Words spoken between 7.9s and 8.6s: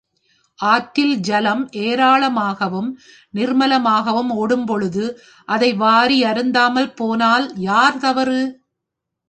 தவறு?